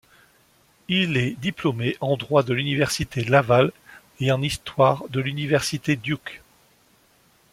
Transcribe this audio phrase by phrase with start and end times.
[0.87, 3.71] Il est diplômé en droit de l'Université Laval
[4.19, 6.41] et en histoire de l'Université Duke.